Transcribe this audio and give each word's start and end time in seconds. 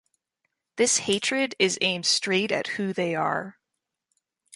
This 0.77 0.97
hatred 0.97 1.53
is 1.59 1.77
aimed 1.79 2.07
straight 2.07 2.51
at 2.51 2.65
who 2.65 2.91
they 2.91 3.13
are. 3.13 3.59